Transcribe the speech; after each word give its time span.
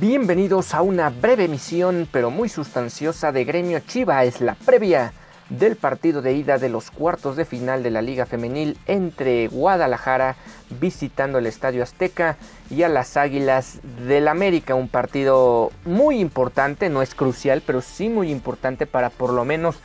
Bienvenidos 0.00 0.74
a 0.74 0.82
una 0.82 1.10
breve 1.10 1.46
emisión, 1.46 2.06
pero 2.12 2.30
muy 2.30 2.48
sustanciosa 2.48 3.32
de 3.32 3.44
Gremio 3.44 3.80
Chiva. 3.80 4.22
Es 4.22 4.40
la 4.40 4.54
previa 4.54 5.12
del 5.48 5.74
partido 5.74 6.22
de 6.22 6.34
ida 6.34 6.58
de 6.58 6.68
los 6.68 6.92
cuartos 6.92 7.34
de 7.34 7.44
final 7.44 7.82
de 7.82 7.90
la 7.90 8.00
Liga 8.00 8.24
Femenil 8.24 8.78
entre 8.86 9.48
Guadalajara 9.48 10.36
visitando 10.78 11.38
el 11.38 11.46
Estadio 11.46 11.82
Azteca 11.82 12.36
y 12.70 12.84
a 12.84 12.88
las 12.88 13.16
Águilas 13.16 13.80
del 14.06 14.28
América. 14.28 14.76
Un 14.76 14.86
partido 14.86 15.72
muy 15.84 16.20
importante, 16.20 16.90
no 16.90 17.02
es 17.02 17.16
crucial, 17.16 17.60
pero 17.66 17.80
sí 17.80 18.08
muy 18.08 18.30
importante 18.30 18.86
para 18.86 19.10
por 19.10 19.32
lo 19.32 19.44
menos 19.44 19.80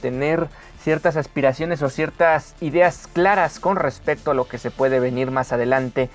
tener 0.00 0.46
ciertas 0.80 1.16
aspiraciones 1.16 1.82
o 1.82 1.90
ciertas 1.90 2.54
ideas 2.60 3.08
claras 3.12 3.58
con 3.58 3.74
respecto 3.74 4.30
a 4.30 4.34
lo 4.34 4.46
que 4.46 4.58
se 4.58 4.70
puede 4.70 5.00
venir 5.00 5.32
más 5.32 5.52
adelante 5.52 6.08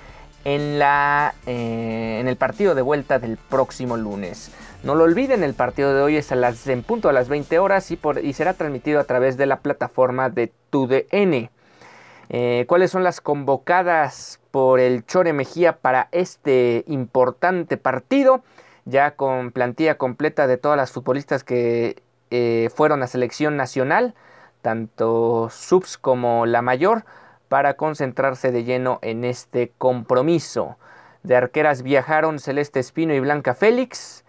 en, 0.45 0.79
la, 0.79 1.35
eh, 1.45 2.17
en 2.19 2.27
el 2.27 2.35
partido 2.35 2.75
de 2.75 2.81
vuelta 2.81 3.19
del 3.19 3.37
próximo 3.37 3.97
lunes. 3.97 4.51
No 4.83 4.95
lo 4.95 5.03
olviden, 5.03 5.43
el 5.43 5.53
partido 5.53 5.93
de 5.93 6.01
hoy 6.01 6.17
es 6.17 6.31
a 6.31 6.35
las, 6.35 6.65
en 6.67 6.81
punto 6.83 7.09
a 7.09 7.13
las 7.13 7.29
20 7.29 7.59
horas 7.59 7.91
y, 7.91 7.97
por, 7.97 8.23
y 8.23 8.33
será 8.33 8.53
transmitido 8.53 8.99
a 8.99 9.03
través 9.03 9.37
de 9.37 9.45
la 9.45 9.59
plataforma 9.59 10.29
de 10.29 10.51
TUDN. 10.69 11.49
Eh, 12.29 12.65
¿Cuáles 12.67 12.91
son 12.91 13.03
las 13.03 13.21
convocadas 13.21 14.39
por 14.51 14.79
el 14.79 15.05
Chore 15.05 15.33
Mejía 15.33 15.77
para 15.77 16.07
este 16.11 16.83
importante 16.87 17.77
partido? 17.77 18.41
Ya 18.85 19.15
con 19.15 19.51
plantilla 19.51 19.97
completa 19.97 20.47
de 20.47 20.57
todas 20.57 20.77
las 20.77 20.91
futbolistas 20.91 21.43
que 21.43 22.01
eh, 22.31 22.69
fueron 22.73 23.03
a 23.03 23.07
selección 23.07 23.57
nacional, 23.57 24.15
tanto 24.61 25.49
subs 25.51 25.97
como 25.97 26.45
la 26.45 26.61
mayor 26.61 27.03
para 27.51 27.73
concentrarse 27.73 28.53
de 28.53 28.63
lleno 28.63 28.99
en 29.01 29.25
este 29.25 29.73
compromiso. 29.77 30.77
De 31.21 31.35
arqueras 31.35 31.83
viajaron 31.83 32.39
Celeste 32.39 32.79
Espino 32.79 33.13
y 33.13 33.19
Blanca 33.19 33.53
Félix. 33.53 34.23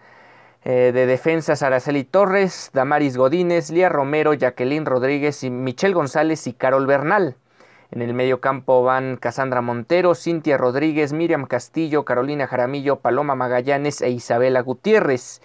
Eh, 0.65 0.91
de 0.93 1.05
defensas 1.05 1.63
Araceli 1.63 2.03
Torres, 2.03 2.69
Damaris 2.73 3.15
Godínez, 3.15 3.69
Lía 3.69 3.87
Romero, 3.87 4.33
Jacqueline 4.33 4.85
Rodríguez 4.85 5.41
y 5.45 5.49
Michelle 5.49 5.93
González 5.93 6.47
y 6.47 6.53
Carol 6.53 6.85
Bernal. 6.85 7.37
En 7.91 8.01
el 8.01 8.13
medio 8.13 8.41
campo 8.41 8.83
van 8.83 9.15
Casandra 9.15 9.61
Montero, 9.61 10.15
Cintia 10.15 10.57
Rodríguez, 10.57 11.13
Miriam 11.13 11.45
Castillo, 11.45 12.03
Carolina 12.03 12.45
Jaramillo, 12.45 12.99
Paloma 12.99 13.35
Magallanes 13.35 14.01
e 14.01 14.09
Isabela 14.09 14.59
Gutiérrez. 14.59 15.41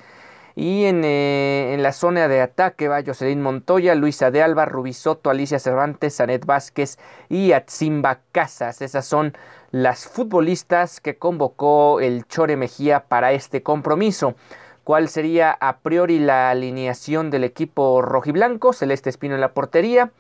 Y 0.61 0.87
en, 0.87 1.05
eh, 1.05 1.73
en, 1.73 1.85
la 1.85 1.93
zona 1.93 2.27
de 2.27 2.41
ataque 2.41 2.89
va 2.89 3.05
Jocelyn 3.07 3.41
Montoya, 3.41 3.95
Luisa 3.95 4.33
de 4.33 4.43
Alba, 4.43 4.65
Rubisoto, 4.65 5.31
Alicia 5.31 5.61
Cervantes, 5.61 6.15
Sanet 6.15 6.45
Vázquez 6.45 6.99
y 7.29 7.53
Atzimba 7.53 8.23
Casas. 8.33 8.83
Esas 8.83 9.07
son 9.07 9.35
las 9.71 10.09
futbolistas 10.09 11.01
que 11.01 11.17
convocó 11.17 12.01
el 12.01 12.27
Chore 12.27 12.57
Mejía 12.57 13.05
para 13.07 13.31
este 13.31 13.63
compromiso. 13.63 14.35
¿Cuál 14.83 15.09
sería 15.09 15.53
a 15.53 15.79
priori 15.79 16.19
la 16.19 16.51
alineación 16.51 17.31
del 17.31 17.45
equipo 17.45 18.03
rojiblanco? 18.03 18.73
Celeste 18.73 19.11
Espino 19.11 19.37
en 19.37 19.41
la 19.41 19.53
portería. 19.53 20.11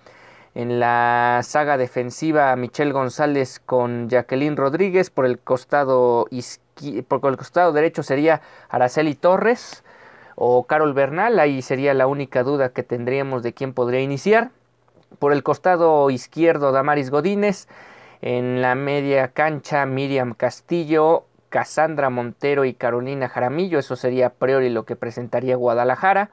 En 0.54 0.78
la 0.78 1.40
saga 1.42 1.76
defensiva, 1.76 2.54
Michelle 2.54 2.92
González 2.92 3.58
con 3.58 4.08
Jacqueline 4.08 4.56
Rodríguez. 4.56 5.10
Por 5.10 5.26
el 5.26 5.40
costado, 5.40 6.28
por 7.08 7.28
el 7.28 7.36
costado 7.36 7.72
derecho 7.72 8.04
sería 8.04 8.40
Araceli 8.68 9.16
Torres 9.16 9.82
o 10.40 10.64
Carol 10.68 10.94
Bernal, 10.94 11.40
ahí 11.40 11.62
sería 11.62 11.94
la 11.94 12.06
única 12.06 12.44
duda 12.44 12.68
que 12.68 12.84
tendríamos 12.84 13.42
de 13.42 13.52
quién 13.52 13.74
podría 13.74 14.00
iniciar. 14.00 14.50
Por 15.18 15.32
el 15.32 15.42
costado 15.42 16.08
izquierdo, 16.10 16.70
Damaris 16.70 17.10
Godínez. 17.10 17.66
En 18.22 18.62
la 18.62 18.76
media 18.76 19.28
cancha, 19.32 19.84
Miriam 19.84 20.34
Castillo, 20.34 21.24
Cassandra 21.48 22.08
Montero 22.08 22.64
y 22.64 22.74
Carolina 22.74 23.28
Jaramillo. 23.28 23.80
Eso 23.80 23.96
sería 23.96 24.28
a 24.28 24.30
priori 24.30 24.70
lo 24.70 24.84
que 24.84 24.94
presentaría 24.94 25.56
Guadalajara. 25.56 26.30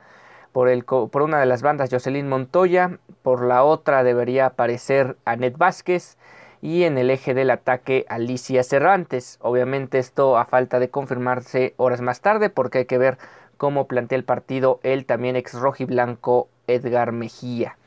Por, 0.52 0.70
el, 0.70 0.86
por 0.86 1.24
una 1.24 1.40
de 1.40 1.48
las 1.48 1.64
bandas, 1.64 1.90
Jocelyn 1.90 2.30
Montoya. 2.30 3.00
Por 3.24 3.44
la 3.44 3.64
otra 3.64 4.04
debería 4.04 4.46
aparecer 4.46 5.18
Anet 5.26 5.58
Vázquez. 5.58 6.20
Y 6.62 6.84
en 6.84 7.00
el 7.00 7.10
eje 7.10 7.34
del 7.34 7.50
ataque, 7.50 8.06
Alicia 8.08 8.64
Cervantes. 8.64 9.40
Obviamente 9.42 9.98
esto 9.98 10.38
a 10.38 10.46
falta 10.46 10.78
de 10.78 10.90
confirmarse 10.90 11.74
horas 11.78 12.02
más 12.02 12.22
tarde 12.22 12.52
porque 12.52 12.80
hay 12.80 12.86
que 12.86 13.00
ver 13.00 13.18
cómo 13.58 13.88
plantea 13.88 14.18
el 14.18 14.24
partido 14.24 14.80
el 14.84 15.06
también 15.06 15.36
ex 15.36 15.54
rojiblanco 15.54 16.50
Edgar 16.68 17.12
Mejía. 17.12 17.78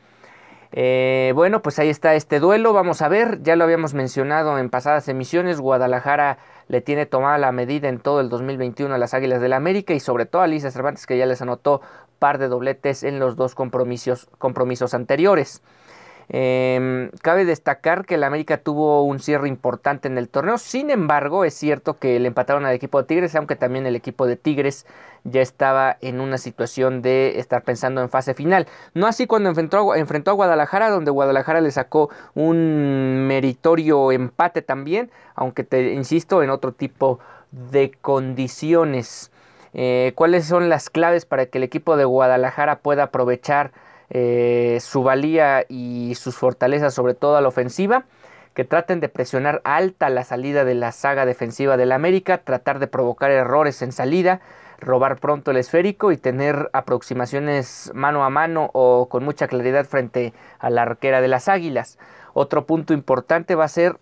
Eh, 0.72 1.32
bueno, 1.34 1.62
pues 1.62 1.78
ahí 1.78 1.88
está 1.88 2.14
este 2.14 2.40
duelo. 2.40 2.72
Vamos 2.72 3.00
a 3.00 3.08
ver, 3.08 3.42
ya 3.42 3.56
lo 3.56 3.64
habíamos 3.64 3.94
mencionado 3.94 4.58
en 4.58 4.68
pasadas 4.68 5.08
emisiones. 5.08 5.60
Guadalajara 5.60 6.38
le 6.68 6.80
tiene 6.80 7.06
tomada 7.06 7.38
la 7.38 7.52
medida 7.52 7.88
en 7.88 8.00
todo 8.00 8.20
el 8.20 8.28
2021 8.28 8.94
a 8.94 8.98
las 8.98 9.14
Águilas 9.14 9.40
del 9.40 9.50
la 9.50 9.56
América 9.56 9.94
y 9.94 10.00
sobre 10.00 10.26
todo 10.26 10.42
a 10.42 10.44
Alicia 10.44 10.70
Cervantes 10.70 11.06
que 11.06 11.16
ya 11.16 11.26
les 11.26 11.40
anotó 11.40 11.80
par 12.18 12.38
de 12.38 12.48
dobletes 12.48 13.02
en 13.02 13.18
los 13.18 13.36
dos 13.36 13.54
compromisos, 13.54 14.28
compromisos 14.38 14.92
anteriores. 14.92 15.62
Eh, 16.31 17.11
cabe 17.22 17.47
destacar 17.47 18.05
que 18.05 18.16
el 18.16 18.25
América 18.25 18.59
tuvo 18.59 19.03
un 19.05 19.19
cierre 19.19 19.49
importante 19.49 20.09
en 20.09 20.19
el 20.19 20.28
torneo. 20.28 20.59
Sin 20.59 20.91
embargo, 20.91 21.44
es 21.44 21.55
cierto 21.55 21.99
que 21.99 22.21
le 22.21 22.28
empataron 22.28 22.66
al 22.66 22.75
equipo 22.75 23.00
de 23.00 23.06
Tigres, 23.06 23.34
aunque 23.34 23.56
también 23.56 23.87
el 23.87 23.97
equipo 23.97 24.27
de 24.27 24.37
Tigres 24.37 24.87
ya 25.25 25.41
estaba 25.41 25.97
en 26.00 26.21
una 26.21 26.39
situación 26.39 27.03
de 27.03 27.39
estar 27.39 27.62
pensando 27.62 28.03
en 28.03 28.11
fase 28.11 28.34
final. 28.34 28.66
No 28.94 29.06
así 29.06 29.27
cuando 29.27 29.49
enfrentó, 29.49 29.94
enfrentó 29.94 30.31
a 30.31 30.34
Guadalajara, 30.34 30.91
donde 30.91 31.11
Guadalajara 31.11 31.61
le 31.61 31.71
sacó 31.71 32.11
un 32.34 33.27
meritorio 33.27 34.12
empate 34.12 34.62
también, 34.62 35.10
aunque 35.34 35.65
te 35.65 35.93
insisto, 35.95 36.43
en 36.43 36.50
otro 36.50 36.72
tipo 36.72 37.21
de 37.50 37.93
condiciones. 38.00 39.31
Eh, 39.75 40.12
¿Cuáles 40.15 40.47
son 40.47 40.69
las 40.69 40.91
claves 40.91 41.25
para 41.25 41.47
que 41.47 41.59
el 41.59 41.65
equipo 41.65 41.97
de 41.97 42.05
Guadalajara 42.05 42.81
pueda 42.81 43.05
aprovechar 43.05 43.72
eh, 44.10 44.78
su 44.80 45.02
valía 45.02 45.64
y 45.69 46.14
sus 46.14 46.36
fortalezas, 46.36 46.94
sobre 46.94 47.14
todo 47.14 47.36
a 47.36 47.41
la 47.41 47.48
ofensiva? 47.48 48.04
que 48.58 48.64
traten 48.64 48.98
de 48.98 49.08
presionar 49.08 49.60
alta 49.62 50.10
la 50.10 50.24
salida 50.24 50.64
de 50.64 50.74
la 50.74 50.91
saga 50.91 51.24
defensiva 51.24 51.76
del 51.76 51.92
América, 51.92 52.38
tratar 52.38 52.80
de 52.80 52.88
provocar 52.88 53.30
errores 53.30 53.82
en 53.82 53.92
salida, 53.92 54.41
robar 54.80 55.20
pronto 55.20 55.52
el 55.52 55.58
esférico 55.58 56.10
y 56.10 56.16
tener 56.16 56.68
aproximaciones 56.72 57.92
mano 57.94 58.24
a 58.24 58.30
mano 58.30 58.71
o 58.72 59.09
con 59.09 59.24
mucha 59.24 59.47
claridad 59.47 59.84
frente 59.84 60.33
a 60.59 60.71
la 60.71 60.83
arquera 60.83 61.21
de 61.21 61.28
las 61.28 61.48
Águilas. 61.48 62.00
Otro 62.34 62.66
punto 62.66 62.94
importante 62.94 63.54
va 63.54 63.65
a 63.65 63.68
ser 63.68 63.98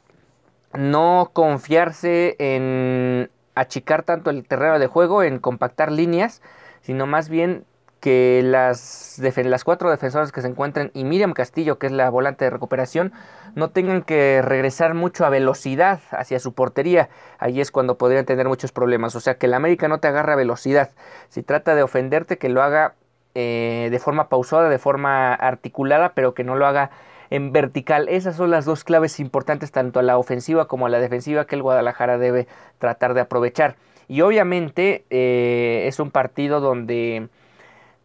no 0.73 1.31
confiarse 1.35 2.37
en 2.39 3.31
achicar 3.55 4.05
tanto 4.05 4.31
el 4.31 4.49
terreno 4.49 4.79
de 4.79 4.87
juego, 4.87 5.23
en 5.23 5.39
compactar 5.39 5.93
líneas, 5.93 6.41
sino 6.81 7.07
más 7.07 7.29
bien 7.29 7.67
que 8.07 8.41
las, 8.45 9.19
las 9.19 9.65
cuatro 9.65 9.91
defensoras 9.91 10.31
que 10.31 10.41
se 10.41 10.47
encuentren 10.47 10.93
y 10.95 11.03
Miriam 11.03 11.33
Castillo, 11.33 11.81
que 11.81 11.89
es 11.89 11.93
la 11.93 12.09
volante 12.09 12.45
de 12.45 12.53
recuperación, 12.53 13.13
no 13.57 13.71
tengan 13.71 14.03
que 14.03 14.43
regresar 14.43 14.95
mucho 14.95 15.27
a 15.27 15.29
velocidad 15.29 15.99
hacia 16.13 16.39
su 16.39 16.55
portería. 16.55 17.09
Ahí 17.41 17.61
es 17.61 17.73
cuando 17.73 17.99
podrían 17.99 18.25
tener 18.25 18.47
muchos 18.47 18.71
problemas. 18.71 19.17
O 19.17 19.21
sea, 19.21 19.39
que 19.39 19.47
el 19.47 19.55
América 19.55 19.89
no 19.89 19.99
te 19.99 20.07
agarra 20.07 20.37
velocidad. 20.37 20.93
Si 21.31 21.43
trata 21.43 21.75
de 21.75 21.83
ofenderte, 21.83 22.39
que 22.39 22.49
lo 22.49 22.63
haga 22.63 22.95
eh, 23.35 23.89
de 23.91 23.99
forma 23.99 24.29
pausada, 24.29 24.69
de 24.69 24.79
forma 24.79 25.35
articulada, 25.35 26.13
pero 26.15 26.33
que 26.33 26.45
no 26.45 26.55
lo 26.55 26.65
haga 26.65 26.93
en 27.31 27.51
vertical. 27.51 28.09
Esas 28.09 28.37
son 28.37 28.53
las 28.53 28.67
dos 28.67 28.85
claves 28.85 29.19
importantes 29.19 29.73
tanto 29.73 29.99
a 29.99 30.05
la 30.05 30.17
ofensiva 30.17 30.69
como 30.69 30.87
a 30.87 30.91
la 30.91 31.01
defensiva 31.01 31.49
que 31.49 31.57
el 31.57 31.63
Guadalajara 31.63 32.19
debe 32.19 32.47
tratar 32.79 33.15
de 33.15 33.23
aprovechar. 33.23 33.75
Y 34.07 34.21
obviamente 34.21 35.05
eh, 35.11 35.87
es 35.89 35.99
un 35.99 36.13
partido 36.13 36.61
donde 36.61 37.31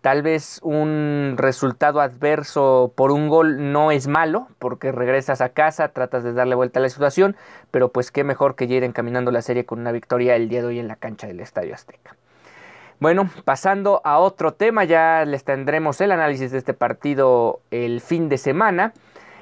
Tal 0.02 0.24
vez 0.24 0.60
un 0.64 1.36
resultado 1.38 2.02
adverso 2.02 2.92
por 2.96 3.12
un 3.12 3.30
gol 3.30 3.72
no 3.72 3.92
es 3.92 4.08
malo, 4.08 4.48
porque 4.58 4.92
regresas 4.92 5.42
a 5.42 5.50
casa, 5.50 5.90
tratas 5.90 6.24
de 6.24 6.34
darle 6.34 6.56
vuelta 6.56 6.80
a 6.80 6.82
la 6.82 6.90
situación, 6.90 7.36
pero 7.70 7.90
pues 7.90 8.10
qué 8.10 8.24
mejor 8.24 8.56
que 8.56 8.66
ir 8.66 8.84
encaminando 8.84 9.30
la 9.30 9.44
serie 9.44 9.66
con 9.66 9.80
una 9.80 9.92
victoria 9.92 10.36
el 10.36 10.50
día 10.50 10.62
de 10.62 10.68
hoy 10.68 10.80
en 10.80 10.88
la 10.88 10.96
cancha 10.96 11.28
del 11.28 11.40
Estadio 11.40 11.76
Azteca. 11.76 12.16
Bueno, 13.00 13.30
pasando 13.46 14.02
a 14.04 14.18
otro 14.18 14.54
tema, 14.54 14.86
ya 14.86 15.24
les 15.26 15.44
tendremos 15.44 16.02
el 16.02 16.12
análisis 16.12 16.52
de 16.52 16.58
este 16.58 16.74
partido 16.74 17.60
el 17.70 18.02
fin 18.02 18.28
de 18.28 18.40
semana. 18.40 18.94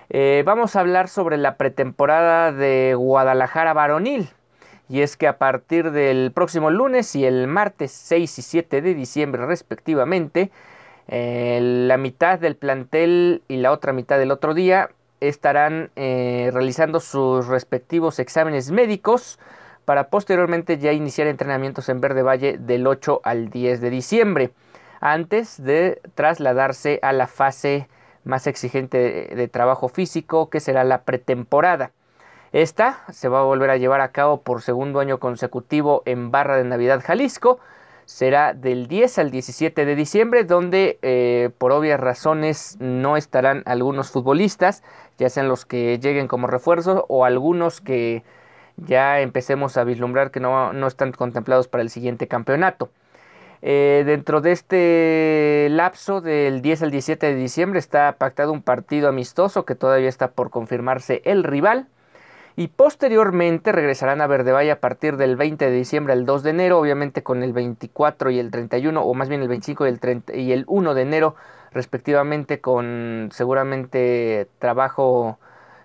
Eh, 0.09 0.43
vamos 0.45 0.75
a 0.75 0.81
hablar 0.81 1.07
sobre 1.07 1.37
la 1.37 1.55
pretemporada 1.55 2.51
de 2.51 2.95
Guadalajara 2.95 3.73
varonil. 3.73 4.29
Y 4.89 5.01
es 5.01 5.15
que 5.15 5.27
a 5.27 5.37
partir 5.37 5.91
del 5.91 6.31
próximo 6.33 6.71
lunes 6.71 7.15
y 7.15 7.25
el 7.25 7.47
martes 7.47 7.91
6 7.91 8.39
y 8.39 8.41
7 8.41 8.81
de 8.81 8.95
diciembre 8.95 9.45
respectivamente, 9.45 10.49
eh, 11.07 11.59
la 11.61 11.97
mitad 11.97 12.39
del 12.39 12.55
plantel 12.55 13.43
y 13.47 13.57
la 13.57 13.71
otra 13.71 13.93
mitad 13.93 14.17
del 14.17 14.31
otro 14.31 14.55
día 14.55 14.89
estarán 15.21 15.91
eh, 15.95 16.49
realizando 16.51 16.99
sus 16.99 17.47
respectivos 17.47 18.19
exámenes 18.19 18.71
médicos 18.71 19.39
para 19.85 20.09
posteriormente 20.09 20.77
ya 20.77 20.91
iniciar 20.91 21.27
entrenamientos 21.27 21.89
en 21.89 22.01
Verde 22.01 22.23
Valle 22.23 22.57
del 22.57 22.87
8 22.87 23.21
al 23.23 23.49
10 23.49 23.81
de 23.81 23.89
diciembre, 23.89 24.51
antes 25.01 25.63
de 25.63 26.01
trasladarse 26.15 26.99
a 27.01 27.13
la 27.13 27.27
fase 27.27 27.87
más 28.23 28.47
exigente 28.47 29.31
de 29.35 29.47
trabajo 29.47 29.87
físico 29.87 30.49
que 30.49 30.59
será 30.59 30.83
la 30.83 31.01
pretemporada. 31.03 31.91
Esta 32.51 33.03
se 33.11 33.29
va 33.29 33.41
a 33.41 33.43
volver 33.43 33.69
a 33.69 33.77
llevar 33.77 34.01
a 34.01 34.11
cabo 34.11 34.41
por 34.41 34.63
segundo 34.63 34.99
año 34.99 35.19
consecutivo 35.19 36.01
en 36.05 36.31
Barra 36.31 36.57
de 36.57 36.63
Navidad, 36.63 37.01
Jalisco. 37.05 37.59
Será 38.05 38.53
del 38.53 38.87
10 38.87 39.19
al 39.19 39.29
17 39.29 39.85
de 39.85 39.95
diciembre, 39.95 40.43
donde 40.43 40.97
eh, 41.03 41.51
por 41.59 41.71
obvias 41.71 41.99
razones 41.99 42.75
no 42.79 43.17
estarán 43.17 43.61
algunos 43.67 44.09
futbolistas, 44.09 44.81
ya 45.19 45.29
sean 45.29 45.47
los 45.47 45.67
que 45.67 45.99
lleguen 45.99 46.27
como 46.27 46.47
refuerzo 46.47 47.05
o 47.07 47.23
algunos 47.23 47.81
que 47.81 48.23
ya 48.77 49.19
empecemos 49.19 49.77
a 49.77 49.83
vislumbrar 49.83 50.31
que 50.31 50.39
no, 50.39 50.87
están 50.87 51.11
contemplados 51.11 51.67
para 51.67 51.83
el 51.83 51.91
siguiente 51.91 52.27
campeonato. 52.27 52.89
Eh, 53.61 54.03
dentro 54.07 54.41
de 54.41 54.53
este 54.53 55.67
lapso 55.69 56.21
del 56.21 56.63
10 56.63 56.83
al 56.83 56.91
17 56.91 57.27
de 57.27 57.35
diciembre 57.35 57.77
está 57.77 58.13
pactado 58.13 58.53
un 58.53 58.63
partido 58.63 59.09
amistoso 59.09 59.65
que 59.65 59.75
todavía 59.75 60.09
está 60.09 60.31
por 60.31 60.49
confirmarse 60.49 61.21
el 61.25 61.43
rival 61.43 61.87
y 62.59 62.67
posteriormente 62.67 63.71
regresarán 63.71 64.19
a 64.19 64.27
Verde 64.27 64.51
Valle 64.51 64.71
a 64.71 64.81
partir 64.81 65.15
del 65.15 65.37
20 65.37 65.63
de 65.63 65.71
diciembre 65.71 66.11
al 66.11 66.25
2 66.25 66.43
de 66.43 66.49
enero, 66.49 66.77
obviamente 66.77 67.23
con 67.23 67.41
el 67.41 67.53
24 67.53 68.31
y 68.31 68.39
el 68.39 68.51
31, 68.51 69.01
o 69.01 69.13
más 69.13 69.29
bien 69.29 69.41
el 69.41 69.47
25 69.47 69.85
y 69.85 69.89
el, 69.89 70.01
30, 70.01 70.35
y 70.35 70.51
el 70.51 70.65
1 70.67 70.93
de 70.93 71.01
enero 71.01 71.35
respectivamente, 71.71 72.59
con 72.59 73.29
seguramente 73.31 74.49
trabajo 74.59 75.39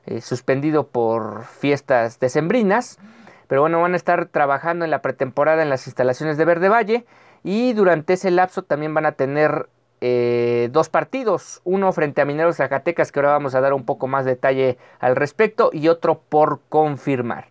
eh, 0.06 0.20
suspendido 0.20 0.88
por 0.88 1.44
fiestas 1.44 2.18
decembrinas. 2.18 2.98
Pero 3.46 3.60
bueno, 3.60 3.80
van 3.80 3.92
a 3.92 3.96
estar 3.96 4.26
trabajando 4.26 4.84
en 4.84 4.90
la 4.90 5.00
pretemporada 5.00 5.62
en 5.62 5.70
las 5.70 5.86
instalaciones 5.86 6.36
de 6.38 6.44
Verde 6.44 6.68
Valle 6.68 7.04
y 7.44 7.72
durante 7.74 8.14
ese 8.14 8.32
lapso 8.32 8.62
también 8.62 8.94
van 8.94 9.06
a 9.06 9.12
tener 9.12 9.68
eh, 10.00 10.68
dos 10.72 10.88
partidos, 10.88 11.60
uno 11.64 11.92
frente 11.92 12.20
a 12.20 12.24
Mineros 12.24 12.56
Zacatecas, 12.56 13.12
que 13.12 13.20
ahora 13.20 13.32
vamos 13.32 13.54
a 13.54 13.60
dar 13.60 13.72
un 13.72 13.84
poco 13.84 14.06
más 14.06 14.24
detalle 14.24 14.78
al 15.00 15.16
respecto, 15.16 15.70
y 15.72 15.88
otro 15.88 16.20
por 16.28 16.60
confirmar. 16.68 17.48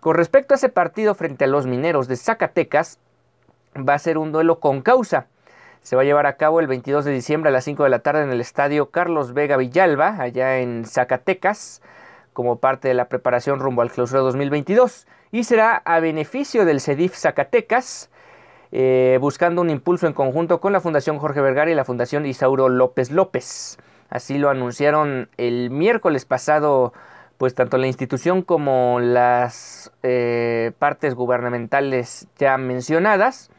Con 0.00 0.14
respecto 0.14 0.54
a 0.54 0.56
ese 0.56 0.68
partido 0.68 1.14
frente 1.14 1.44
a 1.44 1.48
los 1.48 1.66
Mineros 1.66 2.08
de 2.08 2.16
Zacatecas, 2.16 2.98
va 3.76 3.94
a 3.94 3.98
ser 3.98 4.18
un 4.18 4.32
duelo 4.32 4.60
con 4.60 4.82
causa. 4.82 5.26
Se 5.80 5.96
va 5.96 6.02
a 6.02 6.04
llevar 6.04 6.26
a 6.26 6.36
cabo 6.36 6.60
el 6.60 6.66
22 6.66 7.04
de 7.04 7.12
diciembre 7.12 7.50
a 7.50 7.52
las 7.52 7.64
5 7.64 7.84
de 7.84 7.90
la 7.90 8.00
tarde 8.00 8.22
en 8.22 8.30
el 8.30 8.40
estadio 8.40 8.90
Carlos 8.90 9.34
Vega 9.34 9.56
Villalba, 9.56 10.20
allá 10.20 10.58
en 10.58 10.84
Zacatecas, 10.84 11.82
como 12.32 12.58
parte 12.58 12.88
de 12.88 12.94
la 12.94 13.08
preparación 13.08 13.60
rumbo 13.60 13.82
al 13.82 13.90
clausura 13.90 14.20
2022. 14.20 15.06
Y 15.32 15.44
será 15.44 15.76
a 15.84 16.00
beneficio 16.00 16.64
del 16.64 16.80
CEDIF 16.80 17.14
Zacatecas, 17.14 18.10
eh, 18.78 19.16
buscando 19.22 19.62
un 19.62 19.70
impulso 19.70 20.06
en 20.06 20.12
conjunto 20.12 20.60
con 20.60 20.70
la 20.70 20.82
Fundación 20.82 21.18
Jorge 21.18 21.40
Vergara 21.40 21.70
y 21.70 21.74
la 21.74 21.86
Fundación 21.86 22.26
Isauro 22.26 22.68
López 22.68 23.10
López. 23.10 23.78
Así 24.10 24.36
lo 24.36 24.50
anunciaron 24.50 25.30
el 25.38 25.70
miércoles 25.70 26.26
pasado, 26.26 26.92
pues 27.38 27.54
tanto 27.54 27.78
la 27.78 27.86
institución 27.86 28.42
como 28.42 29.00
las 29.00 29.92
eh, 30.02 30.72
partes 30.78 31.14
gubernamentales 31.14 32.28
ya 32.36 32.58
mencionadas. 32.58 33.50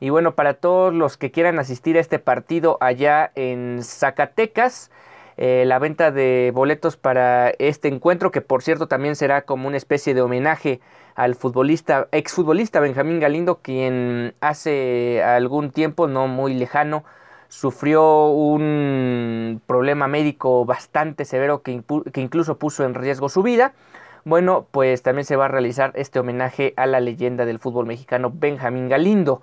Y 0.00 0.10
bueno, 0.10 0.34
para 0.34 0.52
todos 0.52 0.92
los 0.92 1.16
que 1.16 1.30
quieran 1.30 1.58
asistir 1.58 1.96
a 1.96 2.00
este 2.00 2.18
partido 2.18 2.76
allá 2.82 3.32
en 3.36 3.82
Zacatecas, 3.82 4.90
eh, 5.40 5.62
la 5.66 5.78
venta 5.78 6.10
de 6.10 6.50
boletos 6.52 6.96
para 6.96 7.50
este 7.60 7.86
encuentro, 7.86 8.32
que 8.32 8.40
por 8.40 8.60
cierto 8.60 8.88
también 8.88 9.14
será 9.14 9.42
como 9.42 9.68
una 9.68 9.76
especie 9.76 10.12
de 10.12 10.20
homenaje 10.20 10.80
al 11.14 11.36
futbolista, 11.36 12.08
exfutbolista 12.10 12.80
Benjamín 12.80 13.20
Galindo, 13.20 13.60
quien 13.62 14.34
hace 14.40 15.22
algún 15.22 15.70
tiempo, 15.70 16.08
no 16.08 16.26
muy 16.26 16.54
lejano, 16.54 17.04
sufrió 17.46 18.26
un 18.26 19.62
problema 19.64 20.08
médico 20.08 20.64
bastante 20.64 21.24
severo 21.24 21.62
que, 21.62 21.82
que 22.12 22.20
incluso 22.20 22.58
puso 22.58 22.84
en 22.84 22.94
riesgo 22.94 23.28
su 23.28 23.44
vida. 23.44 23.74
Bueno, 24.24 24.66
pues 24.72 25.02
también 25.02 25.24
se 25.24 25.36
va 25.36 25.44
a 25.44 25.48
realizar 25.48 25.92
este 25.94 26.18
homenaje 26.18 26.74
a 26.76 26.86
la 26.86 26.98
leyenda 26.98 27.44
del 27.46 27.60
fútbol 27.60 27.86
mexicano 27.86 28.32
Benjamín 28.34 28.88
Galindo. 28.88 29.40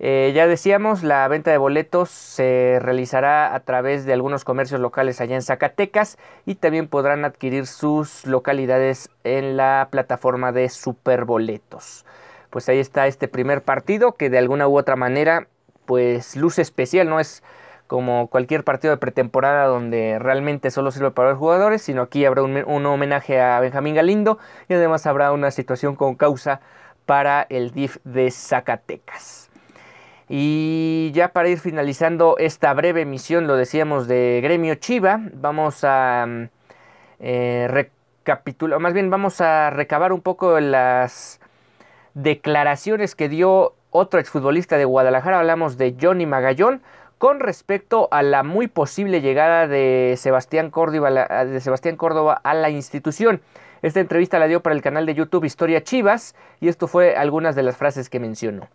Eh, 0.00 0.32
ya 0.32 0.46
decíamos, 0.46 1.02
la 1.02 1.26
venta 1.26 1.50
de 1.50 1.58
boletos 1.58 2.08
se 2.10 2.78
realizará 2.80 3.52
a 3.52 3.60
través 3.60 4.04
de 4.04 4.12
algunos 4.12 4.44
comercios 4.44 4.80
locales 4.80 5.20
allá 5.20 5.34
en 5.34 5.42
Zacatecas 5.42 6.18
y 6.46 6.54
también 6.54 6.86
podrán 6.86 7.24
adquirir 7.24 7.66
sus 7.66 8.24
localidades 8.24 9.10
en 9.24 9.56
la 9.56 9.88
plataforma 9.90 10.52
de 10.52 10.68
Superboletos. 10.68 12.04
Pues 12.50 12.68
ahí 12.68 12.78
está 12.78 13.08
este 13.08 13.26
primer 13.26 13.62
partido 13.62 14.12
que 14.12 14.30
de 14.30 14.38
alguna 14.38 14.68
u 14.68 14.78
otra 14.78 14.94
manera 14.94 15.48
pues 15.84 16.36
luce 16.36 16.62
especial, 16.62 17.08
no 17.08 17.18
es 17.18 17.42
como 17.88 18.28
cualquier 18.28 18.62
partido 18.62 18.92
de 18.92 18.98
pretemporada 18.98 19.64
donde 19.66 20.18
realmente 20.20 20.70
solo 20.70 20.90
sirve 20.92 21.10
para 21.10 21.30
los 21.30 21.38
jugadores, 21.38 21.82
sino 21.82 22.02
aquí 22.02 22.24
habrá 22.24 22.42
un, 22.42 22.62
un 22.66 22.86
homenaje 22.86 23.40
a 23.40 23.58
Benjamín 23.58 23.94
Galindo 23.94 24.38
y 24.68 24.74
además 24.74 25.06
habrá 25.06 25.32
una 25.32 25.50
situación 25.50 25.96
con 25.96 26.14
causa 26.14 26.60
para 27.06 27.46
el 27.48 27.72
DIF 27.72 27.96
de 28.04 28.30
Zacatecas. 28.30 29.47
Y 30.28 31.10
ya 31.14 31.32
para 31.32 31.48
ir 31.48 31.58
finalizando 31.58 32.36
esta 32.38 32.74
breve 32.74 33.02
emisión, 33.02 33.46
lo 33.46 33.56
decíamos 33.56 34.06
de 34.08 34.40
Gremio 34.42 34.74
Chiva, 34.74 35.20
vamos 35.32 35.84
a 35.84 36.26
mm, 36.26 36.48
eh, 37.20 37.66
recapitular, 37.70 38.78
más 38.78 38.92
bien 38.92 39.08
vamos 39.08 39.40
a 39.40 39.70
recabar 39.70 40.12
un 40.12 40.20
poco 40.20 40.60
las 40.60 41.40
declaraciones 42.12 43.14
que 43.14 43.30
dio 43.30 43.74
otro 43.90 44.20
exfutbolista 44.20 44.76
de 44.76 44.84
Guadalajara, 44.84 45.38
hablamos 45.38 45.78
de 45.78 45.96
Johnny 45.98 46.26
Magallón, 46.26 46.82
con 47.16 47.40
respecto 47.40 48.08
a 48.10 48.22
la 48.22 48.42
muy 48.42 48.68
posible 48.68 49.20
llegada 49.22 49.66
de 49.66 50.14
Sebastián 50.18 50.70
Córdoba, 50.70 51.44
de 51.44 51.60
Sebastián 51.60 51.96
Córdoba 51.96 52.40
a 52.44 52.54
la 52.54 52.70
institución. 52.70 53.40
Esta 53.82 54.00
entrevista 54.00 54.38
la 54.38 54.48
dio 54.48 54.62
para 54.62 54.74
el 54.74 54.82
canal 54.82 55.06
de 55.06 55.14
YouTube 55.14 55.44
Historia 55.44 55.84
Chivas 55.84 56.34
y 56.60 56.68
esto 56.68 56.88
fue 56.88 57.16
algunas 57.16 57.54
de 57.54 57.62
las 57.62 57.76
frases 57.76 58.10
que 58.10 58.18
mencionó. 58.18 58.68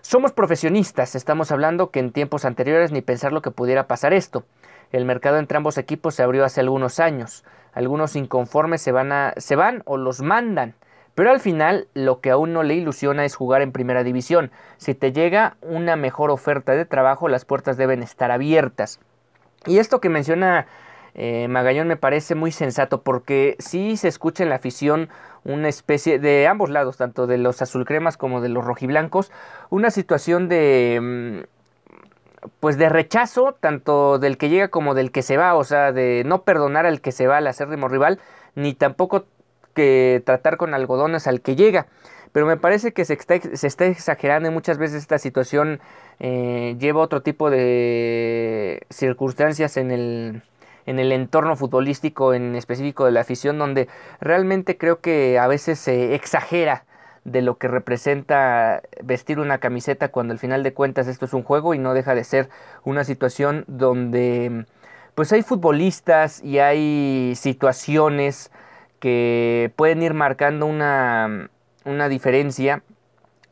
Somos 0.00 0.32
profesionistas, 0.32 1.14
estamos 1.14 1.50
hablando 1.50 1.90
que 1.90 1.98
en 1.98 2.12
tiempos 2.12 2.44
anteriores 2.44 2.92
ni 2.92 3.00
pensar 3.00 3.32
lo 3.32 3.42
que 3.42 3.50
pudiera 3.50 3.86
pasar 3.86 4.12
esto. 4.12 4.44
El 4.92 5.06
mercado 5.06 5.38
entre 5.38 5.56
ambos 5.56 5.78
equipos 5.78 6.14
se 6.14 6.22
abrió 6.22 6.44
hace 6.44 6.60
algunos 6.60 7.00
años. 7.00 7.44
Algunos 7.72 8.14
inconformes 8.14 8.82
se 8.82 8.92
van, 8.92 9.32
se 9.38 9.56
van 9.56 9.82
o 9.86 9.96
los 9.96 10.20
mandan. 10.20 10.74
Pero 11.14 11.30
al 11.30 11.40
final 11.40 11.88
lo 11.94 12.20
que 12.20 12.30
a 12.30 12.36
uno 12.36 12.62
le 12.62 12.74
ilusiona 12.74 13.24
es 13.24 13.34
jugar 13.34 13.62
en 13.62 13.72
primera 13.72 14.04
división. 14.04 14.50
Si 14.76 14.94
te 14.94 15.12
llega 15.12 15.56
una 15.62 15.96
mejor 15.96 16.30
oferta 16.30 16.72
de 16.72 16.84
trabajo, 16.84 17.28
las 17.28 17.44
puertas 17.44 17.76
deben 17.76 18.02
estar 18.02 18.30
abiertas. 18.30 19.00
Y 19.66 19.78
esto 19.78 20.00
que 20.00 20.10
menciona 20.10 20.66
eh, 21.14 21.46
Magallón 21.48 21.88
me 21.88 21.96
parece 21.96 22.34
muy 22.34 22.50
sensato 22.50 23.02
porque 23.02 23.56
sí 23.58 23.96
se 23.96 24.08
escucha 24.08 24.42
en 24.42 24.50
la 24.50 24.56
afición 24.56 25.08
una 25.44 25.68
especie 25.68 26.18
de 26.18 26.46
ambos 26.46 26.70
lados, 26.70 26.96
tanto 26.96 27.26
de 27.26 27.38
los 27.38 27.62
azulcremas 27.62 28.16
como 28.16 28.40
de 28.40 28.48
los 28.48 28.64
rojiblancos, 28.64 29.30
una 29.70 29.90
situación 29.90 30.48
de 30.48 30.98
mm, 31.00 32.48
pues 32.60 32.76
de 32.78 32.88
rechazo 32.88 33.56
tanto 33.58 34.18
del 34.18 34.36
que 34.38 34.48
llega 34.48 34.68
como 34.68 34.94
del 34.94 35.12
que 35.12 35.22
se 35.22 35.36
va, 35.36 35.54
o 35.54 35.64
sea, 35.64 35.92
de 35.92 36.22
no 36.26 36.42
perdonar 36.42 36.86
al 36.86 37.00
que 37.00 37.12
se 37.12 37.26
va 37.26 37.38
al 37.38 37.46
acérrimo 37.46 37.88
rival, 37.88 38.20
ni 38.54 38.74
tampoco 38.74 39.26
que 39.74 40.22
tratar 40.24 40.56
con 40.56 40.74
algodones 40.74 41.26
al 41.26 41.40
que 41.40 41.56
llega. 41.56 41.86
Pero 42.32 42.46
me 42.46 42.56
parece 42.56 42.92
que 42.92 43.04
se 43.04 43.14
está, 43.14 43.86
exagerando 43.86 44.48
y 44.48 44.52
muchas 44.52 44.76
veces 44.76 45.02
esta 45.02 45.18
situación 45.18 45.80
eh, 46.18 46.76
lleva 46.80 47.00
otro 47.00 47.22
tipo 47.22 47.48
de 47.48 48.82
circunstancias 48.90 49.76
en 49.76 49.92
el, 49.92 50.42
en 50.86 50.98
el 50.98 51.12
entorno 51.12 51.56
futbolístico 51.56 52.34
en 52.34 52.56
específico 52.56 53.04
de 53.04 53.12
la 53.12 53.20
afición, 53.20 53.58
donde 53.58 53.88
realmente 54.20 54.76
creo 54.76 55.00
que 55.00 55.38
a 55.38 55.46
veces 55.46 55.78
se 55.78 56.14
exagera 56.14 56.84
de 57.24 57.40
lo 57.40 57.56
que 57.56 57.68
representa 57.68 58.82
vestir 59.02 59.40
una 59.40 59.58
camiseta 59.58 60.08
cuando 60.08 60.32
al 60.32 60.38
final 60.38 60.62
de 60.62 60.74
cuentas 60.74 61.08
esto 61.08 61.24
es 61.24 61.32
un 61.32 61.42
juego 61.42 61.74
y 61.74 61.78
no 61.78 61.94
deja 61.94 62.14
de 62.14 62.22
ser 62.22 62.50
una 62.84 63.04
situación 63.04 63.64
donde 63.66 64.66
pues 65.14 65.32
hay 65.32 65.42
futbolistas 65.42 66.42
y 66.42 66.58
hay 66.58 67.32
situaciones 67.36 68.50
que 68.98 69.72
pueden 69.76 70.02
ir 70.02 70.12
marcando 70.12 70.66
una, 70.66 71.48
una 71.84 72.08
diferencia 72.08 72.82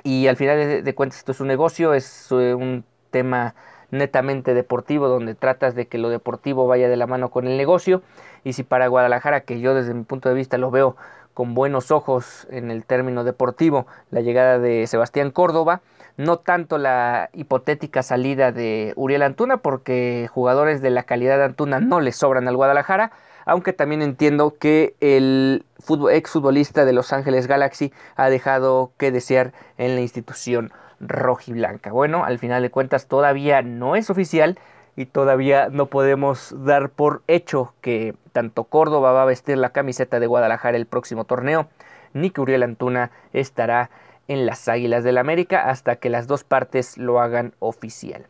y 0.03 0.27
al 0.27 0.37
final 0.37 0.83
de, 0.83 0.95
cuentas 0.95 1.19
esto 1.19 1.33
es 1.33 1.41
un 1.41 1.49
negocio, 1.49 1.95
es 1.95 2.29
eh, 2.33 2.55
un 2.55 2.85
tema 3.11 3.55
netamente 3.93 4.55
deportivo 4.55 5.07
donde 5.07 5.37
tratas 5.37 5.77
de 5.77 5.87
que 5.87 5.99
lo 5.99 6.09
deportivo 6.09 6.67
vaya 6.67 6.89
de 6.89 6.97
la 6.97 7.07
mano 7.07 7.31
con 7.31 7.47
el 7.47 7.57
negocio. 7.57 8.03
Y 8.43 8.55
si 8.55 8.65
para 8.65 8.89
Guadalajara 8.89 9.43
que 9.43 9.61
yo 9.61 9.75
desde 9.75 9.95
mi 9.95 10.03
punto 10.03 10.29
de 10.29 10.35
vista 10.35 10.59
lo 10.59 10.73
veo 10.73 10.97
con 11.35 11.55
buenos 11.55 11.91
ojos 11.91 12.47
en 12.51 12.71
el 12.71 12.85
término 12.85 13.23
deportivo 13.25 13.87
la 14.11 14.21
llegada 14.21 14.59
de 14.59 14.87
Sebastián 14.87 15.31
Córdoba, 15.31 15.81
no 16.17 16.39
tanto 16.39 16.79
la 16.79 17.31
hipotética 17.33 18.03
salida 18.03 18.53
de 18.53 18.93
Uriel 18.97 19.23
Antuna, 19.23 19.59
porque 19.59 20.29
jugadores 20.33 20.83
de 20.83 20.91
la 20.91 21.05
calidad 21.05 21.39
de 21.39 21.45
Antuna 21.45 21.81
no 21.81 22.01
le 22.01 22.13
sobran 22.13 22.49
al 22.49 22.57
Guadalajara, 22.57 23.13
aunque 23.47 23.73
también 23.73 24.03
entiendo 24.03 24.55
que 24.59 24.95
el 25.01 25.65
exfutbolista 26.11 26.85
de 26.85 26.93
Los 26.93 27.13
Ángeles 27.13 27.47
Galaxy 27.47 27.93
ha 28.17 28.29
dejado 28.29 28.93
que 28.99 29.11
desear 29.11 29.53
en 29.79 29.95
la 29.95 30.01
institución 30.01 30.73
rojiblanca. 31.03 31.93
Bueno, 31.93 32.25
al 32.25 32.39
final 32.39 32.63
de 32.63 32.71
cuentas 32.71 33.07
todavía 33.07 33.61
no 33.63 33.97
es 33.97 34.09
oficial 34.09 34.59
y 34.97 35.07
todavía 35.07 35.69
no 35.71 35.87
podemos 35.87 36.55
dar 36.65 36.91
por 36.91 37.23
hecho 37.27 37.75
que 37.81 38.15
tanto 38.33 38.65
Córdoba 38.65 39.13
va 39.13 39.23
a 39.23 39.27
vestir 39.27 39.59
la 39.59 39.71
camiseta 39.71 40.21
de 40.21 40.27
Guadalajara 40.27 40.77
el 40.77 40.87
próximo 40.87 41.25
torneo, 41.25 41.69
ni 42.15 42.31
que 42.31 42.41
Uriel 42.41 42.63
Antuna 42.63 43.11
estará 43.33 43.91
en 44.29 44.47
las 44.47 44.69
Águilas 44.69 45.05
del 45.05 45.19
América 45.19 45.69
hasta 45.69 45.97
que 45.97 46.11
las 46.11 46.27
dos 46.27 46.45
partes 46.45 46.97
lo 46.99 47.21
hagan 47.21 47.55
oficial. 47.59 48.27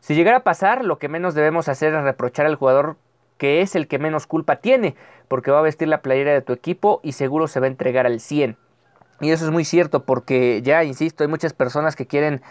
Si 0.00 0.14
llegara 0.14 0.38
a 0.38 0.44
pasar, 0.44 0.84
lo 0.84 0.98
que 0.98 1.08
menos 1.08 1.34
debemos 1.34 1.68
hacer 1.68 1.94
es 1.94 2.02
reprochar 2.02 2.46
al 2.46 2.56
jugador 2.56 2.96
que 3.38 3.62
es 3.62 3.74
el 3.74 3.88
que 3.88 3.98
menos 3.98 4.26
culpa 4.26 4.56
tiene, 4.56 4.94
porque 5.28 5.50
va 5.50 5.60
a 5.60 5.62
vestir 5.62 5.88
la 5.88 6.02
playera 6.02 6.32
de 6.32 6.42
tu 6.42 6.52
equipo 6.52 7.00
y 7.02 7.12
seguro 7.12 7.48
se 7.48 7.60
va 7.60 7.66
a 7.66 7.70
entregar 7.70 8.06
al 8.06 8.20
100. 8.20 8.56
Y 9.20 9.30
eso 9.30 9.44
es 9.44 9.50
muy 9.50 9.64
cierto, 9.64 10.04
porque 10.04 10.60
ya, 10.62 10.84
insisto, 10.84 11.24
hay 11.24 11.28
muchas 11.28 11.52
personas 11.52 11.96
que 11.96 12.06
quieren 12.06 12.42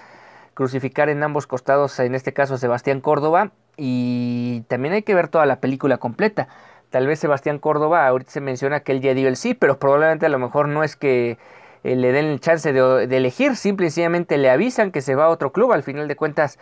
crucificar 0.53 1.09
en 1.09 1.23
ambos 1.23 1.47
costados, 1.47 1.99
en 1.99 2.15
este 2.15 2.33
caso 2.33 2.57
Sebastián 2.57 3.01
Córdoba, 3.01 3.51
y 3.75 4.61
también 4.67 4.93
hay 4.93 5.03
que 5.03 5.15
ver 5.15 5.27
toda 5.27 5.45
la 5.45 5.59
película 5.59 5.97
completa. 5.97 6.47
Tal 6.89 7.07
vez 7.07 7.19
Sebastián 7.19 7.57
Córdoba, 7.57 8.07
ahorita 8.07 8.31
se 8.31 8.41
menciona 8.41 8.81
que 8.81 8.91
él 8.91 9.01
ya 9.01 9.13
dio 9.13 9.27
el 9.27 9.35
sí, 9.35 9.55
pero 9.55 9.79
probablemente 9.79 10.27
a 10.27 10.29
lo 10.29 10.39
mejor 10.39 10.67
no 10.67 10.83
es 10.83 10.95
que 10.95 11.37
eh, 11.83 11.95
le 11.95 12.11
den 12.11 12.25
el 12.25 12.39
chance 12.39 12.71
de, 12.71 13.07
de, 13.07 13.17
elegir, 13.17 13.55
simple 13.55 13.87
y 13.87 13.89
sencillamente 13.89 14.37
le 14.37 14.49
avisan 14.49 14.91
que 14.91 15.01
se 15.01 15.15
va 15.15 15.25
a 15.25 15.29
otro 15.29 15.51
club, 15.51 15.73
al 15.73 15.83
final 15.83 16.07
de 16.07 16.15
cuentas, 16.15 16.59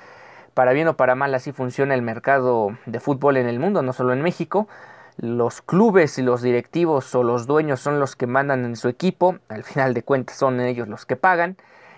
para 0.54 0.74
bien 0.74 0.88
o 0.88 0.96
para 0.96 1.16
mal, 1.16 1.34
así 1.36 1.52
funciona 1.52 1.94
el 1.94 2.02
mercado 2.02 2.78
de 2.86 3.00
fútbol 3.00 3.38
en 3.38 3.48
el 3.48 3.60
mundo, 3.60 3.82
no 3.82 3.94
solo 3.94 4.14
en 4.14 4.22
México. 4.22 4.68
Los 5.18 5.62
clubes 5.62 6.18
y 6.18 6.22
los 6.22 6.42
directivos 6.42 7.14
o 7.16 7.24
los 7.24 7.48
dueños 7.48 7.80
son 7.80 8.00
los 8.00 8.16
que 8.16 8.28
mandan 8.28 8.66
en 8.66 8.76
su 8.76 8.88
equipo, 8.88 9.38
al 9.50 9.64
final 9.64 9.94
de 9.94 10.04
cuentas 10.04 10.38
son 10.38 10.60
ellos 10.60 10.88
los 10.88 11.06
que 11.06 11.16
pagan 11.16 11.58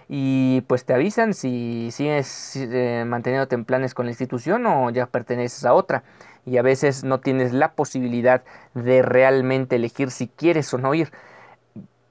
y 0.10 0.62
pues 0.68 0.86
te 0.86 0.94
avisan 0.94 1.34
si 1.34 1.90
sigues 1.92 2.56
eh, 2.56 3.04
manteniéndote 3.08 3.56
en 3.56 3.66
planes 3.66 3.94
con 3.94 4.06
la 4.06 4.12
institución 4.12 4.66
o 4.66 4.90
ya 4.90 5.06
perteneces 5.06 5.66
a 5.66 5.74
otra 5.74 6.04
y 6.46 6.58
a 6.58 6.62
veces 6.62 7.04
no 7.04 7.20
tienes 7.20 7.54
la 7.54 7.74
posibilidad 7.74 8.44
de 8.74 9.02
realmente 9.02 9.78
elegir 9.78 10.12
si 10.12 10.28
quieres 10.28 10.74
o 10.74 10.78
no 10.78 10.94
ir. 10.94 11.12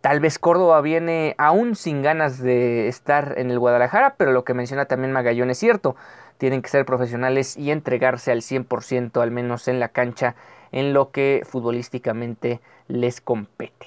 Tal 0.01 0.19
vez 0.19 0.39
Córdoba 0.39 0.81
viene 0.81 1.35
aún 1.39 1.77
sin 1.77 2.03
ganas 2.03 2.39
de 2.39 2.89
estar 2.89 3.35
en 3.37 3.51
el 3.51 3.59
Guadalajara, 3.59 4.17
pero 4.17 4.33
lo 4.33 4.45
que 4.45 4.55
menciona 4.55 4.87
también 4.87 5.13
Magallón 5.13 5.51
es 5.51 5.59
cierto. 5.59 5.95
Tienen 6.39 6.63
que 6.63 6.69
ser 6.69 6.85
profesionales 6.85 7.57
y 7.57 7.71
entregarse 7.71 8.33
al 8.33 8.41
100% 8.41 9.21
al 9.21 9.31
menos 9.31 9.69
en 9.69 9.81
la 9.81 9.89
cancha 9.89 10.35
en 10.73 10.93
lo 10.93 11.11
que 11.11 11.43
futbolísticamente 11.45 12.61
les 12.89 13.21
compete. 13.21 13.87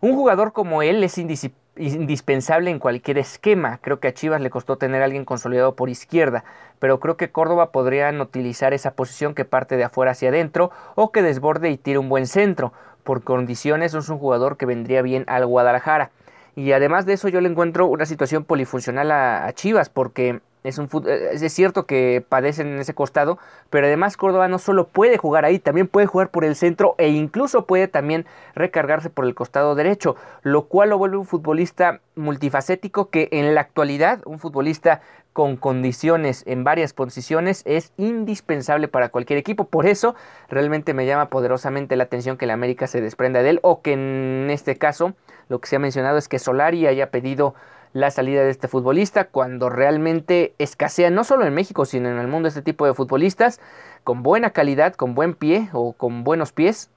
Un 0.00 0.14
jugador 0.14 0.52
como 0.52 0.82
él 0.82 1.02
es 1.02 1.18
indispensable 1.18 2.70
en 2.70 2.78
cualquier 2.78 3.18
esquema. 3.18 3.78
Creo 3.82 3.98
que 3.98 4.08
a 4.08 4.14
Chivas 4.14 4.40
le 4.40 4.50
costó 4.50 4.76
tener 4.76 5.02
a 5.02 5.06
alguien 5.06 5.24
consolidado 5.24 5.74
por 5.74 5.88
izquierda, 5.88 6.44
pero 6.78 7.00
creo 7.00 7.16
que 7.16 7.30
Córdoba 7.30 7.72
podrían 7.72 8.20
utilizar 8.20 8.74
esa 8.74 8.92
posición 8.92 9.34
que 9.34 9.44
parte 9.44 9.76
de 9.76 9.84
afuera 9.84 10.12
hacia 10.12 10.28
adentro 10.28 10.70
o 10.94 11.10
que 11.10 11.22
desborde 11.22 11.70
y 11.70 11.78
tire 11.78 11.98
un 11.98 12.08
buen 12.08 12.26
centro. 12.26 12.72
Por 13.02 13.24
condiciones 13.24 13.94
es 13.94 14.08
un 14.08 14.18
jugador 14.18 14.56
que 14.56 14.66
vendría 14.66 15.02
bien 15.02 15.24
al 15.26 15.46
Guadalajara. 15.46 16.10
Y 16.54 16.72
además 16.72 17.06
de 17.06 17.12
eso 17.12 17.28
yo 17.28 17.40
le 17.40 17.48
encuentro 17.48 17.86
una 17.86 18.04
situación 18.04 18.44
polifuncional 18.44 19.10
a, 19.10 19.52
Chivas 19.52 19.88
porque 19.88 20.40
es, 20.64 20.78
un, 20.78 20.88
eh, 21.06 21.30
es 21.32 21.52
cierto 21.52 21.86
que 21.86 22.24
padecen 22.28 22.68
en 22.68 22.78
ese 22.78 22.94
costado, 22.94 23.38
pero 23.70 23.86
además 23.86 24.16
Córdoba 24.16 24.48
no 24.48 24.58
solo 24.58 24.88
puede 24.88 25.18
jugar 25.18 25.44
ahí, 25.44 25.58
también 25.58 25.88
puede 25.88 26.06
jugar 26.06 26.30
por 26.30 26.44
el 26.44 26.56
centro 26.56 26.94
e 26.98 27.08
incluso 27.08 27.66
puede 27.66 27.88
también 27.88 28.26
recargarse 28.54 29.10
por 29.10 29.24
el 29.24 29.34
costado 29.34 29.74
derecho, 29.74 30.16
lo 30.42 30.66
cual 30.66 30.90
lo 30.90 30.98
vuelve 30.98 31.16
un 31.16 31.26
futbolista 31.26 32.00
multifacético 32.16 33.10
que 33.10 33.28
en 33.32 33.54
la 33.54 33.60
actualidad, 33.60 34.20
un 34.24 34.38
futbolista 34.38 35.00
con 35.38 35.56
condiciones 35.56 36.42
en 36.48 36.64
varias 36.64 36.92
posiciones 36.92 37.62
es 37.64 37.92
indispensable 37.96 38.88
para 38.88 39.10
cualquier 39.10 39.38
equipo. 39.38 39.66
Por 39.66 39.86
eso 39.86 40.16
realmente 40.48 40.94
me 40.94 41.06
llama 41.06 41.30
poderosamente 41.30 41.94
la 41.94 42.02
atención 42.02 42.36
que 42.36 42.46
la 42.46 42.54
América 42.54 42.88
se 42.88 43.00
desprenda 43.00 43.40
de 43.42 43.50
él 43.50 43.60
o 43.62 43.80
que 43.80 43.92
en 43.92 44.48
este 44.50 44.76
caso 44.76 45.14
lo 45.48 45.60
que 45.60 45.68
se 45.68 45.76
ha 45.76 45.78
mencionado 45.78 46.18
es 46.18 46.26
que 46.26 46.40
Solari 46.40 46.88
haya 46.88 47.12
pedido 47.12 47.54
la 47.92 48.10
salida 48.10 48.42
de 48.42 48.50
este 48.50 48.68
futbolista 48.68 49.24
cuando 49.24 49.70
realmente 49.70 50.54
escasea 50.58 51.10
no 51.10 51.24
solo 51.24 51.46
en 51.46 51.54
México 51.54 51.84
sino 51.84 52.08
en 52.08 52.18
el 52.18 52.28
mundo 52.28 52.48
este 52.48 52.62
tipo 52.62 52.86
de 52.86 52.94
futbolistas 52.94 53.60
con 54.04 54.22
buena 54.22 54.50
calidad, 54.50 54.94
con 54.94 55.14
buen 55.14 55.34
pie 55.34 55.68
o 55.72 55.92
con 55.92 56.24
buenos 56.24 56.52
pies 56.52 56.90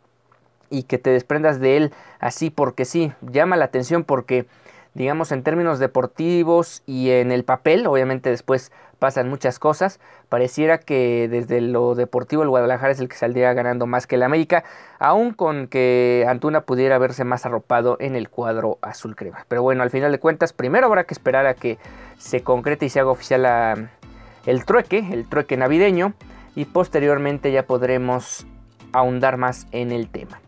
y 0.70 0.84
que 0.84 0.98
te 0.98 1.10
desprendas 1.10 1.60
de 1.60 1.78
él 1.78 1.94
así 2.20 2.50
porque 2.50 2.86
sí, 2.86 3.14
llama 3.22 3.58
la 3.58 3.66
atención 3.66 4.04
porque 4.04 4.46
digamos 4.94 5.32
en 5.32 5.44
términos 5.44 5.80
deportivos 5.80 6.84
y 6.86 7.12
en 7.12 7.32
el 7.32 7.44
papel, 7.44 7.88
obviamente 7.88 8.30
después 8.30 8.72
pasan 9.02 9.30
muchas 9.30 9.58
cosas, 9.58 10.00
pareciera 10.30 10.78
que 10.78 11.28
desde 11.28 11.60
lo 11.60 11.96
deportivo 11.96 12.44
el 12.44 12.50
Guadalajara 12.50 12.92
es 12.92 13.00
el 13.00 13.10
que 13.10 13.16
saldría 13.16 13.52
ganando 13.54 13.88
más 13.88 14.06
que 14.06 14.14
el 14.14 14.22
América, 14.22 14.64
aun 15.00 15.34
con 15.34 15.66
que 15.66 16.24
Antuna 16.30 16.62
pudiera 16.62 17.00
verse 17.00 17.24
más 17.24 17.48
arropado 17.48 17.98
en 18.00 18.16
el 18.16 18.30
cuadro 18.30 18.78
azul 18.84 19.16
crema. 19.16 19.44
Pero 19.48 19.64
bueno, 19.64 19.82
al 19.82 19.90
final 19.90 20.12
de 20.12 20.20
cuentas, 20.20 20.54
primero 20.54 20.86
habrá 20.86 21.06
que 21.06 21.16
esperar 21.16 21.48
a 21.48 21.56
que 21.56 21.80
se 22.20 22.44
concrete 22.44 22.86
y 22.86 22.90
se 22.90 23.00
haga 23.00 23.10
oficial 23.10 23.90
el 24.46 24.66
trueque, 24.66 25.08
el 25.12 25.28
trueque 25.28 25.58
navideño, 25.58 26.14
y 26.54 26.66
posteriormente 26.66 27.52
ya 27.52 27.64
podremos 27.64 28.46
ahondar 28.94 29.38
más 29.38 29.66
en 29.72 29.92
el 29.92 30.10
tema. 30.10 30.40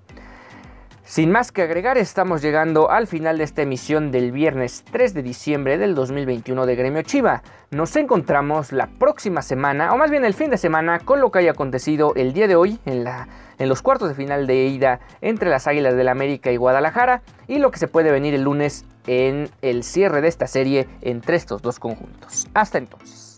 Sin 1.06 1.32
más 1.32 1.52
que 1.52 1.62
agregar, 1.62 1.98
estamos 1.98 2.42
llegando 2.42 2.90
al 2.90 3.08
final 3.08 3.38
de 3.38 3.44
esta 3.44 3.62
emisión 3.62 4.10
del 4.12 4.32
viernes 4.32 4.86
3 4.90 5.14
de 5.14 5.22
diciembre 5.22 5.78
del 5.78 5.96
2021 5.96 6.66
de 6.66 6.76
Gremio 6.78 7.02
Chiva. 7.02 7.44
Nos 7.72 7.98
encontramos 7.98 8.72
la 8.72 8.88
próxima 8.88 9.42
semana, 9.42 9.94
o 9.94 9.98
más 9.98 10.10
bien 10.10 10.24
el 10.24 10.34
fin 10.34 10.50
de 10.50 10.58
semana, 10.58 11.00
con 11.00 11.20
lo 11.20 11.30
que 11.30 11.40
haya 11.40 11.52
acontecido 11.52 12.14
el 12.16 12.32
día 12.32 12.48
de 12.48 12.56
hoy 12.56 12.80
en, 12.86 13.04
los 13.68 13.82
cuartos 13.82 14.08
de 14.08 14.16
final 14.16 14.48
de 14.48 14.66
ida 14.68 15.02
entre 15.20 15.50
las 15.50 15.68
Águilas 15.68 15.94
del 15.98 16.06
la 16.06 16.14
América 16.14 16.54
y 16.54 16.58
Guadalajara, 16.58 17.22
y 17.50 17.60
lo 17.60 17.70
que 17.70 17.80
se 17.80 17.90
puede 17.90 18.10
venir 18.10 18.34
el 18.34 18.44
lunes 18.44 18.86
en 19.06 19.50
el 19.62 19.84
cierre 19.84 20.22
de 20.22 20.30
esta 20.30 20.48
serie 20.48 20.88
entre 21.02 21.36
estos 21.36 21.62
dos 21.62 21.80
conjuntos. 21.80 22.48
Hasta 22.54 22.78
entonces. 22.78 23.33